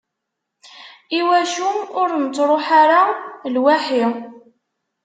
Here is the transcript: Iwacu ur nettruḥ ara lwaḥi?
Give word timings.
Iwacu 1.19 1.69
ur 2.01 2.09
nettruḥ 2.23 2.67
ara 2.81 3.01
lwaḥi? 3.53 4.03